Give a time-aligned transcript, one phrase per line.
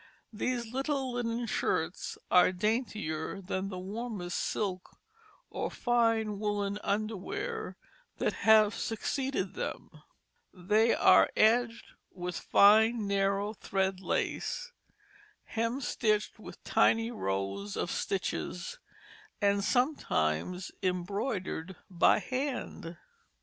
[0.33, 4.97] These little linen shirts are daintier than the warmest silk
[5.51, 7.77] or fine woollen underwear
[8.17, 9.91] that have succeeded them;
[10.51, 14.71] they are edged with fine narrow thread lace,
[15.51, 18.79] hemstitched with tiny rows of stitches,
[19.39, 22.97] and sometimes embroidered by hand.